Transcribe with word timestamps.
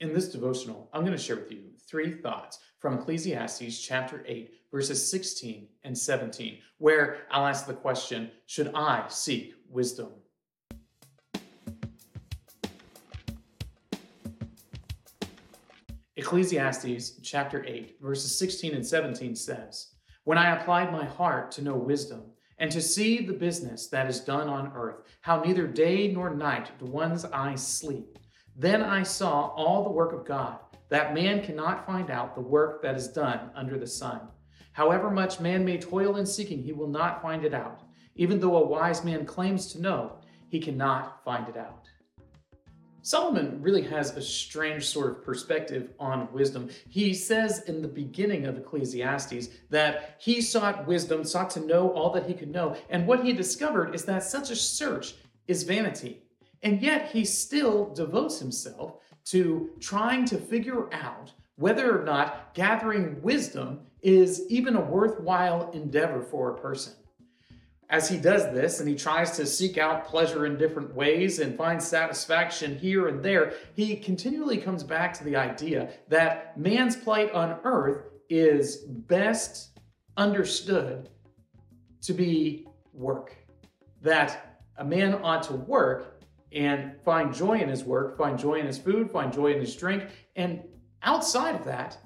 In 0.00 0.14
this 0.14 0.28
devotional, 0.28 0.88
I'm 0.94 1.02
going 1.02 1.16
to 1.16 1.22
share 1.22 1.36
with 1.36 1.52
you 1.52 1.60
three 1.86 2.10
thoughts 2.10 2.58
from 2.78 2.94
Ecclesiastes 2.94 3.82
chapter 3.82 4.24
8, 4.26 4.50
verses 4.72 5.10
16 5.10 5.68
and 5.84 5.96
17, 5.96 6.56
where 6.78 7.26
I'll 7.30 7.46
ask 7.46 7.66
the 7.66 7.74
question 7.74 8.30
Should 8.46 8.72
I 8.74 9.04
seek 9.08 9.52
wisdom? 9.68 10.08
Ecclesiastes 16.16 17.20
chapter 17.22 17.62
8, 17.66 17.98
verses 18.00 18.38
16 18.38 18.74
and 18.74 18.86
17 18.86 19.36
says, 19.36 19.88
When 20.24 20.38
I 20.38 20.56
applied 20.56 20.90
my 20.92 21.04
heart 21.04 21.50
to 21.52 21.62
know 21.62 21.76
wisdom, 21.76 22.22
and 22.56 22.70
to 22.72 22.80
see 22.80 23.26
the 23.26 23.34
business 23.34 23.88
that 23.88 24.08
is 24.08 24.20
done 24.20 24.48
on 24.48 24.72
earth, 24.74 25.02
how 25.20 25.42
neither 25.42 25.66
day 25.66 26.08
nor 26.08 26.34
night 26.34 26.70
do 26.78 26.86
one's 26.86 27.26
eyes 27.26 27.66
sleep, 27.66 28.18
then 28.56 28.82
I 28.82 29.02
saw 29.02 29.48
all 29.48 29.84
the 29.84 29.90
work 29.90 30.12
of 30.12 30.26
God, 30.26 30.58
that 30.88 31.14
man 31.14 31.42
cannot 31.42 31.86
find 31.86 32.10
out 32.10 32.34
the 32.34 32.40
work 32.40 32.82
that 32.82 32.96
is 32.96 33.08
done 33.08 33.50
under 33.54 33.78
the 33.78 33.86
sun. 33.86 34.20
However 34.72 35.10
much 35.10 35.40
man 35.40 35.64
may 35.64 35.78
toil 35.78 36.16
in 36.16 36.26
seeking, 36.26 36.62
he 36.62 36.72
will 36.72 36.88
not 36.88 37.22
find 37.22 37.44
it 37.44 37.54
out. 37.54 37.82
Even 38.16 38.38
though 38.38 38.56
a 38.56 38.66
wise 38.66 39.04
man 39.04 39.24
claims 39.24 39.72
to 39.72 39.80
know, 39.80 40.18
he 40.48 40.58
cannot 40.60 41.24
find 41.24 41.48
it 41.48 41.56
out. 41.56 41.88
Solomon 43.02 43.62
really 43.62 43.82
has 43.82 44.14
a 44.16 44.20
strange 44.20 44.86
sort 44.86 45.10
of 45.10 45.24
perspective 45.24 45.90
on 45.98 46.30
wisdom. 46.32 46.68
He 46.88 47.14
says 47.14 47.62
in 47.62 47.80
the 47.80 47.88
beginning 47.88 48.44
of 48.44 48.58
Ecclesiastes 48.58 49.48
that 49.70 50.16
he 50.18 50.42
sought 50.42 50.86
wisdom, 50.86 51.24
sought 51.24 51.50
to 51.50 51.60
know 51.60 51.90
all 51.92 52.10
that 52.10 52.26
he 52.26 52.34
could 52.34 52.50
know, 52.50 52.76
and 52.90 53.06
what 53.06 53.24
he 53.24 53.32
discovered 53.32 53.94
is 53.94 54.04
that 54.04 54.22
such 54.22 54.50
a 54.50 54.56
search 54.56 55.14
is 55.46 55.62
vanity. 55.62 56.24
And 56.62 56.82
yet 56.82 57.10
he 57.10 57.24
still 57.24 57.92
devotes 57.94 58.38
himself 58.38 58.96
to 59.26 59.70
trying 59.80 60.24
to 60.26 60.38
figure 60.38 60.92
out 60.92 61.32
whether 61.56 62.00
or 62.00 62.04
not 62.04 62.54
gathering 62.54 63.20
wisdom 63.22 63.80
is 64.02 64.44
even 64.48 64.76
a 64.76 64.80
worthwhile 64.80 65.70
endeavor 65.72 66.22
for 66.22 66.50
a 66.50 66.58
person. 66.58 66.94
As 67.90 68.08
he 68.08 68.18
does 68.18 68.44
this 68.52 68.78
and 68.78 68.88
he 68.88 68.94
tries 68.94 69.32
to 69.32 69.44
seek 69.44 69.76
out 69.76 70.06
pleasure 70.06 70.46
in 70.46 70.56
different 70.56 70.94
ways 70.94 71.40
and 71.40 71.56
find 71.56 71.82
satisfaction 71.82 72.78
here 72.78 73.08
and 73.08 73.22
there, 73.22 73.52
he 73.74 73.96
continually 73.96 74.58
comes 74.58 74.84
back 74.84 75.12
to 75.14 75.24
the 75.24 75.34
idea 75.34 75.90
that 76.08 76.56
man's 76.56 76.94
plight 76.94 77.32
on 77.32 77.58
earth 77.64 78.04
is 78.28 78.76
best 78.86 79.78
understood 80.16 81.10
to 82.02 82.12
be 82.12 82.66
work. 82.94 83.36
That 84.02 84.60
a 84.78 84.84
man 84.84 85.18
ought 85.22 85.42
to 85.44 85.54
work 85.54 86.19
and 86.52 86.92
find 87.04 87.34
joy 87.34 87.58
in 87.58 87.68
his 87.68 87.84
work, 87.84 88.16
find 88.18 88.38
joy 88.38 88.54
in 88.54 88.66
his 88.66 88.78
food, 88.78 89.10
find 89.10 89.32
joy 89.32 89.52
in 89.52 89.60
his 89.60 89.76
drink. 89.76 90.04
And 90.36 90.62
outside 91.02 91.54
of 91.54 91.64
that, 91.64 91.98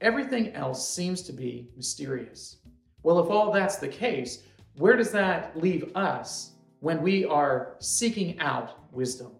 everything 0.00 0.52
else 0.54 0.88
seems 0.88 1.22
to 1.22 1.32
be 1.32 1.70
mysterious. 1.76 2.58
Well, 3.02 3.20
if 3.20 3.30
all 3.30 3.52
that's 3.52 3.76
the 3.76 3.88
case, 3.88 4.42
where 4.78 4.96
does 4.96 5.10
that 5.12 5.56
leave 5.56 5.90
us 5.96 6.52
when 6.80 7.02
we 7.02 7.24
are 7.24 7.76
seeking 7.78 8.38
out 8.40 8.92
wisdom? 8.92 9.32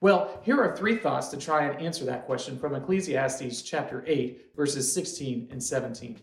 Well, 0.00 0.40
here 0.42 0.60
are 0.60 0.76
three 0.76 0.96
thoughts 0.96 1.28
to 1.28 1.36
try 1.36 1.66
and 1.66 1.80
answer 1.80 2.04
that 2.06 2.26
question 2.26 2.58
from 2.58 2.74
Ecclesiastes 2.74 3.62
chapter 3.62 4.02
8, 4.06 4.50
verses 4.56 4.92
16 4.92 5.48
and 5.52 5.62
17. 5.62 6.18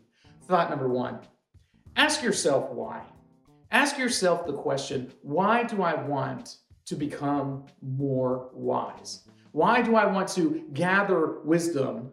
Thought 0.47 0.69
number 0.69 0.89
one 0.89 1.19
ask 1.95 2.23
yourself 2.23 2.71
why. 2.71 3.03
Ask 3.71 3.97
yourself 3.97 4.45
the 4.45 4.53
question 4.53 5.13
why 5.21 5.63
do 5.63 5.81
I 5.81 5.93
want 5.93 6.57
to 6.89 6.95
become 6.95 7.65
more 7.81 8.49
wise? 8.53 9.23
Why 9.51 9.81
do 9.81 9.95
I 9.95 10.05
want 10.05 10.27
to 10.29 10.65
gather 10.73 11.39
wisdom? 11.41 12.11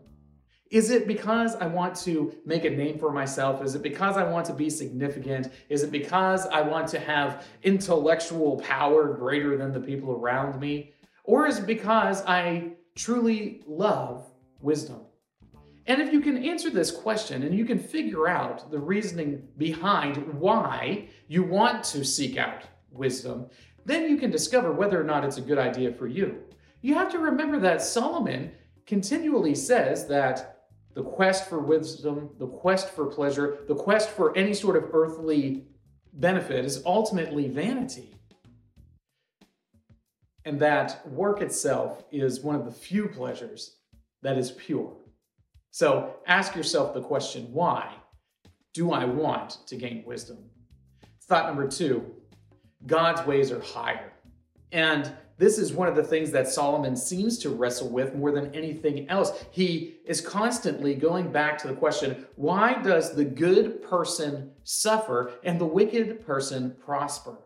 Is 0.70 0.90
it 0.90 1.06
because 1.06 1.54
I 1.54 1.66
want 1.66 1.96
to 2.00 2.34
make 2.44 2.64
a 2.66 2.70
name 2.70 2.98
for 2.98 3.10
myself? 3.10 3.62
Is 3.62 3.74
it 3.74 3.82
because 3.82 4.18
I 4.18 4.24
want 4.24 4.44
to 4.46 4.52
be 4.52 4.68
significant? 4.68 5.50
Is 5.70 5.82
it 5.82 5.90
because 5.90 6.46
I 6.46 6.60
want 6.60 6.88
to 6.88 7.00
have 7.00 7.46
intellectual 7.62 8.58
power 8.58 9.14
greater 9.14 9.56
than 9.56 9.72
the 9.72 9.80
people 9.80 10.12
around 10.12 10.60
me? 10.60 10.92
Or 11.24 11.46
is 11.46 11.58
it 11.58 11.66
because 11.66 12.22
I 12.26 12.72
truly 12.94 13.62
love 13.66 14.26
wisdom? 14.60 15.00
And 15.86 16.02
if 16.02 16.12
you 16.12 16.20
can 16.20 16.44
answer 16.44 16.68
this 16.68 16.90
question 16.90 17.44
and 17.44 17.54
you 17.54 17.64
can 17.64 17.78
figure 17.78 18.28
out 18.28 18.70
the 18.70 18.78
reasoning 18.78 19.46
behind 19.56 20.16
why 20.34 21.08
you 21.28 21.44
want 21.44 21.84
to 21.84 22.04
seek 22.04 22.36
out 22.36 22.64
wisdom, 22.90 23.46
then 23.86 24.10
you 24.10 24.16
can 24.16 24.32
discover 24.32 24.72
whether 24.72 25.00
or 25.00 25.04
not 25.04 25.24
it's 25.24 25.38
a 25.38 25.42
good 25.42 25.58
idea 25.58 25.92
for 25.92 26.08
you. 26.08 26.42
You 26.82 26.94
have 26.94 27.10
to 27.12 27.18
remember 27.18 27.60
that 27.60 27.80
Solomon 27.80 28.50
continually 28.84 29.54
says 29.54 30.08
that 30.08 30.64
the 30.94 31.04
quest 31.04 31.48
for 31.48 31.60
wisdom, 31.60 32.30
the 32.38 32.48
quest 32.48 32.90
for 32.90 33.06
pleasure, 33.06 33.58
the 33.68 33.74
quest 33.76 34.10
for 34.10 34.36
any 34.36 34.54
sort 34.54 34.76
of 34.76 34.90
earthly 34.92 35.68
benefit 36.12 36.64
is 36.64 36.82
ultimately 36.84 37.48
vanity. 37.48 38.12
And 40.44 40.58
that 40.60 41.08
work 41.08 41.40
itself 41.40 42.02
is 42.10 42.40
one 42.40 42.56
of 42.56 42.64
the 42.64 42.72
few 42.72 43.08
pleasures 43.08 43.76
that 44.22 44.36
is 44.36 44.50
pure. 44.50 44.96
So 45.70 46.16
ask 46.26 46.56
yourself 46.56 46.92
the 46.92 47.02
question 47.02 47.52
why 47.52 47.92
do 48.74 48.92
I 48.92 49.04
want 49.04 49.58
to 49.66 49.76
gain 49.76 50.02
wisdom? 50.04 50.38
Thought 51.28 51.46
number 51.46 51.68
two 51.68 52.16
God's 52.86 53.26
ways 53.26 53.50
are 53.50 53.60
higher. 53.60 54.12
And 54.72 55.12
this 55.38 55.58
is 55.58 55.72
one 55.72 55.88
of 55.88 55.96
the 55.96 56.02
things 56.02 56.30
that 56.30 56.48
Solomon 56.48 56.96
seems 56.96 57.38
to 57.38 57.50
wrestle 57.50 57.90
with 57.90 58.14
more 58.14 58.32
than 58.32 58.54
anything 58.54 59.08
else. 59.10 59.44
He 59.50 59.96
is 60.06 60.20
constantly 60.20 60.94
going 60.94 61.30
back 61.30 61.58
to 61.58 61.68
the 61.68 61.74
question 61.74 62.26
why 62.36 62.80
does 62.82 63.14
the 63.14 63.24
good 63.24 63.82
person 63.82 64.52
suffer 64.64 65.32
and 65.44 65.60
the 65.60 65.66
wicked 65.66 66.24
person 66.26 66.76
prosper? 66.84 67.36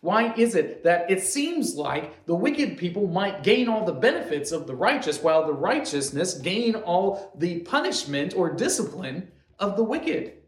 Why 0.00 0.32
is 0.34 0.54
it 0.54 0.84
that 0.84 1.10
it 1.10 1.22
seems 1.22 1.74
like 1.74 2.24
the 2.24 2.34
wicked 2.34 2.78
people 2.78 3.06
might 3.06 3.42
gain 3.42 3.68
all 3.68 3.84
the 3.84 3.92
benefits 3.92 4.52
of 4.52 4.66
the 4.66 4.74
righteous 4.74 5.22
while 5.22 5.44
the 5.46 5.52
righteousness 5.52 6.34
gain 6.34 6.76
all 6.76 7.32
the 7.36 7.60
punishment 7.60 8.34
or 8.34 8.54
discipline 8.54 9.28
of 9.58 9.76
the 9.76 9.84
wicked? 9.84 10.39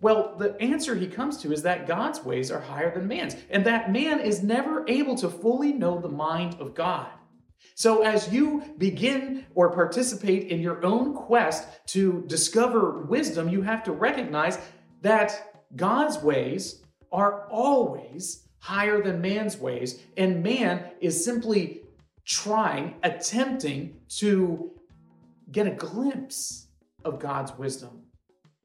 Well, 0.00 0.36
the 0.38 0.60
answer 0.60 0.94
he 0.94 1.06
comes 1.06 1.36
to 1.38 1.52
is 1.52 1.62
that 1.62 1.86
God's 1.86 2.24
ways 2.24 2.50
are 2.50 2.60
higher 2.60 2.92
than 2.94 3.06
man's, 3.06 3.36
and 3.50 3.64
that 3.66 3.92
man 3.92 4.20
is 4.20 4.42
never 4.42 4.84
able 4.88 5.14
to 5.16 5.28
fully 5.28 5.72
know 5.72 5.98
the 5.98 6.08
mind 6.08 6.56
of 6.58 6.74
God. 6.74 7.08
So, 7.74 8.02
as 8.02 8.32
you 8.32 8.62
begin 8.78 9.46
or 9.54 9.70
participate 9.70 10.48
in 10.48 10.60
your 10.60 10.84
own 10.84 11.14
quest 11.14 11.68
to 11.88 12.24
discover 12.26 13.02
wisdom, 13.02 13.50
you 13.50 13.62
have 13.62 13.84
to 13.84 13.92
recognize 13.92 14.58
that 15.02 15.54
God's 15.76 16.18
ways 16.18 16.82
are 17.12 17.46
always 17.48 18.48
higher 18.58 19.02
than 19.02 19.20
man's 19.20 19.58
ways, 19.58 20.00
and 20.16 20.42
man 20.42 20.90
is 21.00 21.22
simply 21.22 21.82
trying, 22.24 22.94
attempting 23.02 24.00
to 24.08 24.70
get 25.52 25.66
a 25.66 25.70
glimpse 25.70 26.68
of 27.04 27.18
God's 27.18 27.56
wisdom 27.58 28.02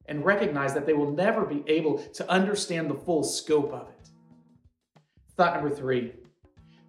and 0.08 0.26
recognize 0.26 0.74
that 0.74 0.86
they 0.86 0.94
will 0.94 1.12
never 1.12 1.46
be 1.46 1.64
able 1.68 1.98
to 1.98 2.30
understand 2.30 2.90
the 2.90 2.96
full 2.96 3.24
scope 3.24 3.74
of 3.74 3.88
it. 3.90 4.10
Thought 5.36 5.56
number 5.56 5.70
three 5.76 6.14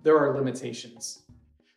there 0.02 0.18
are 0.18 0.36
limitations. 0.36 1.22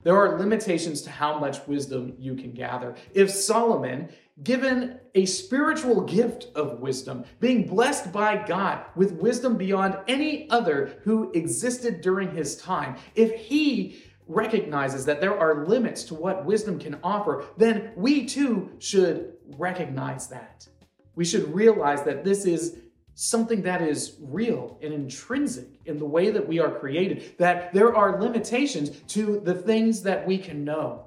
There 0.03 0.15
are 0.15 0.37
limitations 0.39 1.01
to 1.01 1.09
how 1.09 1.39
much 1.39 1.67
wisdom 1.67 2.13
you 2.17 2.35
can 2.35 2.51
gather. 2.51 2.95
If 3.13 3.31
Solomon, 3.31 4.07
given 4.43 4.99
a 5.13 5.25
spiritual 5.25 6.01
gift 6.01 6.47
of 6.55 6.79
wisdom, 6.79 7.25
being 7.41 7.67
blessed 7.67 8.13
by 8.13 8.45
God 8.47 8.85
with 8.95 9.13
wisdom 9.13 9.57
beyond 9.57 9.97
any 10.07 10.49
other 10.49 11.01
who 11.03 11.31
existed 11.33 11.99
during 11.99 12.31
his 12.31 12.55
time, 12.55 12.95
if 13.15 13.33
he 13.33 14.03
recognizes 14.27 15.03
that 15.05 15.19
there 15.19 15.37
are 15.37 15.65
limits 15.65 16.03
to 16.03 16.13
what 16.13 16.45
wisdom 16.45 16.79
can 16.79 16.99
offer, 17.03 17.43
then 17.57 17.91
we 17.97 18.25
too 18.25 18.69
should 18.77 19.33
recognize 19.57 20.27
that 20.27 20.67
we 21.15 21.25
should 21.25 21.53
realize 21.53 22.03
that 22.03 22.23
this 22.23 22.45
is 22.45 22.77
something 23.15 23.61
that 23.63 23.81
is 23.81 24.15
real 24.21 24.79
and 24.81 24.93
intrinsic 24.93 25.67
in 25.85 25.97
the 25.97 26.05
way 26.05 26.29
that 26.31 26.47
we 26.47 26.59
are 26.59 26.71
created, 26.71 27.35
that 27.37 27.73
there 27.73 27.93
are 27.93 28.21
limitations 28.21 28.91
to 29.07 29.41
the 29.41 29.53
things 29.53 30.01
that 30.03 30.25
we 30.25 30.37
can 30.37 30.63
know. 30.63 31.03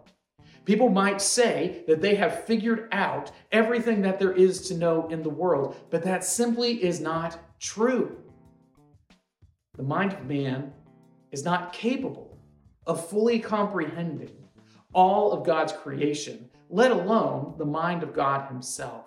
People 0.64 0.90
might 0.90 1.20
say 1.20 1.82
that 1.88 2.02
they 2.02 2.14
have 2.14 2.44
figured 2.44 2.88
out 2.92 3.32
everything 3.50 4.02
that 4.02 4.18
there 4.18 4.32
is 4.32 4.68
to 4.68 4.74
know 4.74 5.08
in 5.08 5.22
the 5.22 5.30
world, 5.30 5.76
but 5.90 6.04
that 6.04 6.22
simply 6.22 6.84
is 6.84 7.00
not 7.00 7.38
true. 7.58 8.16
The 9.76 9.82
mind 9.82 10.12
of 10.12 10.26
man 10.26 10.72
is 11.30 11.44
not 11.44 11.72
capable 11.72 12.38
of 12.86 13.08
fully 13.08 13.38
comprehending 13.38 14.36
all 14.92 15.32
of 15.32 15.46
God's 15.46 15.72
creation, 15.72 16.50
let 16.68 16.90
alone 16.90 17.54
the 17.56 17.64
mind 17.64 18.02
of 18.02 18.14
God 18.14 18.48
Himself. 18.48 19.06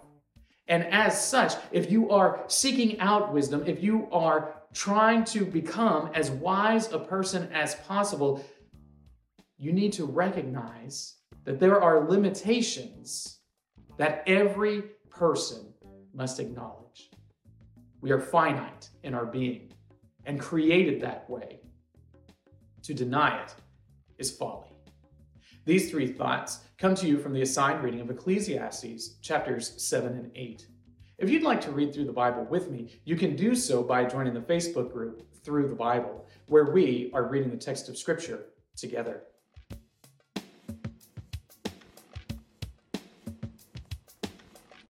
And 0.68 0.86
as 0.88 1.24
such, 1.24 1.54
if 1.72 1.92
you 1.92 2.10
are 2.10 2.44
seeking 2.48 3.00
out 3.00 3.32
wisdom, 3.34 3.64
if 3.68 3.84
you 3.84 4.08
are 4.12 4.56
trying 4.74 5.24
to 5.26 5.46
become 5.46 6.10
as 6.14 6.32
wise 6.32 6.92
a 6.92 7.00
person 7.00 7.50
as 7.54 7.76
possible, 7.76 8.44
you 9.58 9.72
need 9.72 9.94
to 9.94 10.06
recognize 10.06 11.16
that 11.44 11.60
there 11.60 11.80
are 11.80 12.10
limitations 12.10 13.40
that 13.98 14.24
every 14.28 14.84
person 15.10 15.74
must 16.14 16.40
acknowledge. 16.40 17.12
We 18.02 18.12
are 18.12 18.20
finite 18.20 18.90
in 19.04 19.14
our 19.14 19.26
being 19.26 19.72
and 20.26 20.40
created 20.40 21.02
that 21.02 21.30
way. 21.30 21.60
To 22.84 22.94
deny 22.94 23.42
it 23.44 23.56
is 24.18 24.32
folly. 24.32 24.75
These 25.66 25.90
three 25.90 26.08
thoughts 26.08 26.60
come 26.78 26.94
to 26.94 27.08
you 27.08 27.18
from 27.18 27.34
the 27.34 27.42
assigned 27.42 27.84
reading 27.84 28.00
of 28.00 28.12
Ecclesiastes 28.12 29.16
chapters 29.22 29.74
7 29.82 30.14
and 30.14 30.32
8. 30.36 30.68
If 31.18 31.30
you'd 31.32 31.42
like 31.42 31.60
to 31.62 31.72
read 31.72 31.92
through 31.92 32.06
the 32.06 32.14
Bible 32.14 32.46
with 32.52 32.70
me, 32.70 32.92
you 33.04 33.16
can 33.16 33.36
do 33.36 33.56
so 33.56 33.82
by 33.82 34.06
joining 34.06 34.36
the 34.36 34.42
Facebook 34.42 34.92
group 34.94 35.24
Through 35.44 35.70
the 35.70 35.76
Bible, 35.76 36.28
where 36.48 36.66
we 36.66 37.10
are 37.16 37.28
reading 37.28 37.50
the 37.50 37.58
text 37.58 37.90
of 37.90 37.98
Scripture 37.98 38.46
together. 38.76 39.24